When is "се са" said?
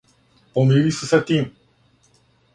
1.01-1.21